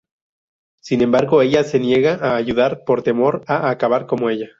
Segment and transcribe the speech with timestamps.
[0.79, 4.49] Sin embargo, ella se niega a ayudar por temor a acabar como ella.